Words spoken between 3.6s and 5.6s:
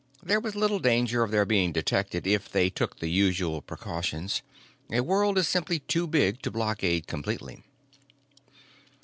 precautions; a world is